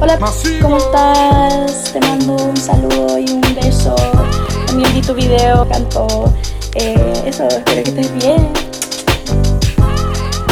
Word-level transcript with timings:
Hola, 0.00 0.18
¿cómo 0.60 0.76
estás? 0.76 1.92
Te 1.92 2.00
mando 2.00 2.34
un 2.34 2.56
saludo 2.56 3.16
y 3.16 3.30
un 3.30 3.40
beso. 3.54 3.94
También 4.66 4.92
vi 4.92 5.02
tu 5.02 5.14
video, 5.14 5.68
canto. 5.68 6.34
Eh, 6.74 7.22
eso, 7.26 7.46
espero 7.46 7.84
que 7.84 7.90
estés 7.90 8.12
bien. 8.14 8.52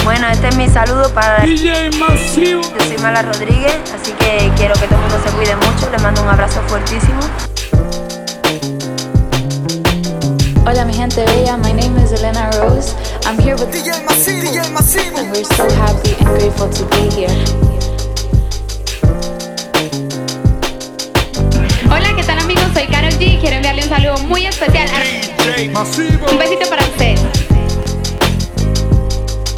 Bueno, 0.04 0.28
este 0.28 0.46
es 0.50 0.56
mi 0.56 0.68
saludo 0.68 1.12
para 1.12 1.44
DJ 1.44 1.90
Masivo. 1.98 2.60
Yo 2.62 2.86
soy 2.86 2.98
Mala 2.98 3.22
Rodríguez, 3.22 3.80
así 3.92 4.12
que 4.12 4.48
quiero 4.56 4.74
que 4.74 4.86
todo 4.86 4.94
el 4.94 5.00
mundo 5.00 5.16
se 5.24 5.30
cuide 5.32 5.56
mucho. 5.56 5.90
Les 5.90 6.00
mando 6.00 6.22
un 6.22 6.28
abrazo 6.28 6.60
fuertísimo. 6.68 7.20
Hola 10.64 10.84
mi 10.84 10.94
gente 10.94 11.24
bella, 11.24 11.56
my 11.56 11.72
name 11.72 12.00
is 12.00 12.12
Elena 12.12 12.48
Rose. 12.52 12.94
I'm 13.26 13.38
here 13.38 13.54
with 13.54 13.70
DJ 13.72 13.92
Masivo, 14.04 14.42
DJ 14.42 14.70
Masivo. 14.72 15.18
and 15.18 15.30
we're 15.30 15.44
so 15.44 15.68
happy 15.76 16.12
and 16.18 16.26
grateful 16.26 16.68
to 16.68 16.84
be 16.86 17.08
here. 17.14 17.28
Hola, 21.90 22.14
¿qué 22.16 22.22
tal 22.24 22.38
amigos? 22.38 22.64
Soy 22.74 22.86
Karol 22.86 23.12
G. 23.18 23.38
Quiero 23.40 23.56
enviarle 23.56 23.82
un 23.82 23.88
saludo 23.88 24.18
muy 24.26 24.46
especial. 24.46 24.88
DJ 25.38 25.70
Masivo. 25.70 26.26
Un 26.30 26.38
besito 26.38 26.68
para 26.68 26.82
ustedes. 26.82 27.20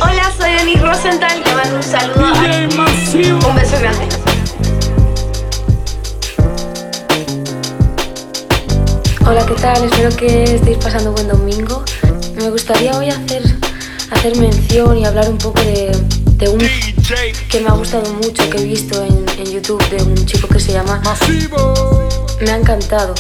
Hola, 0.01 0.33
soy 0.37 0.53
Denis 0.53 0.83
Rosenthal. 0.83 1.43
Te 1.43 1.55
mando 1.55 1.77
un 1.77 1.83
saludo. 1.83 2.33
DJ 2.35 2.77
Masivo. 2.77 3.49
Un 3.49 3.55
beso 3.57 3.79
grande. 3.81 4.09
Hola, 9.25 9.47
¿qué 9.47 9.55
tal? 9.55 9.85
Espero 9.85 10.17
que 10.17 10.45
estéis 10.45 10.79
pasando 10.79 11.13
buen 11.13 11.29
domingo. 11.29 11.85
Me 12.37 12.51
gustaría 12.51 12.97
hoy 12.97 13.09
hacer, 13.09 13.43
hacer 14.11 14.37
mención 14.37 14.99
y 14.99 15.05
hablar 15.05 15.29
un 15.29 15.39
poco 15.39 15.61
de, 15.61 15.93
de 16.37 16.49
un 16.49 16.59
DJ 16.59 17.33
que 17.49 17.61
me 17.61 17.69
ha 17.69 17.73
gustado 17.73 18.11
mucho, 18.15 18.49
que 18.51 18.59
he 18.59 18.65
visto 18.65 19.03
en, 19.03 19.25
en 19.39 19.53
YouTube, 19.53 19.83
de 19.91 20.03
un 20.03 20.27
chico 20.27 20.49
que 20.49 20.59
se 20.59 20.73
llama 20.73 21.01
Masivo. 21.05 22.09
Me 22.41 22.51
ha 22.51 22.57
encantado. 22.57 23.15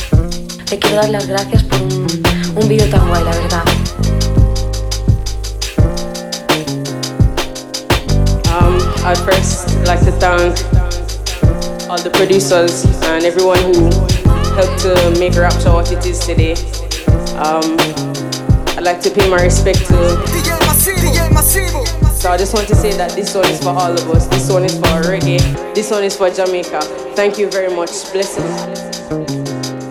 Le 0.71 0.79
quiero 0.79 0.97
dar 0.97 1.11
las 1.11 1.27
gracias 1.27 1.63
por 1.65 1.83
un, 1.83 2.07
un 2.57 2.69
vídeo 2.69 2.89
tan 2.89 3.07
guay, 3.09 3.23
la 3.23 3.31
verdad. 3.31 3.65
Um, 8.51 8.79
I'd 9.05 9.19
first 9.19 9.69
like 9.87 10.01
to 10.05 10.13
thank 10.13 10.57
all 11.91 11.99
the 11.99 12.11
producers 12.11 12.85
and 13.05 13.25
everyone 13.25 13.59
who 13.59 13.91
helped 14.55 14.79
to 14.83 14.95
make 15.19 15.35
Rapture 15.37 15.73
what 15.73 15.93
it 15.93 16.05
is 16.07 16.19
today. 16.21 16.55
Um, 17.37 17.77
I'd 18.83 18.97
like 18.97 19.01
to 19.03 19.11
pay 19.13 19.31
my 19.31 19.41
respect 19.41 19.79
to. 19.79 19.95
So 22.19 22.33
I 22.33 22.37
just 22.37 22.53
want 22.53 22.67
to 22.67 22.75
say 22.75 22.91
that 22.97 23.13
this 23.15 23.33
one 23.33 23.47
is 23.47 23.63
for 23.63 23.69
all 23.69 23.93
of 23.93 24.11
us. 24.11 24.27
This 24.27 24.51
one 24.51 24.65
is 24.65 24.75
for 24.75 25.03
reggae. 25.07 25.39
This 25.73 25.93
one 25.93 26.03
is 26.03 26.17
for 26.17 26.29
Jamaica. 26.31 26.81
Thank 27.15 27.39
you 27.39 27.49
very 27.49 27.73
much. 27.73 27.91
Blessings. 28.13 29.82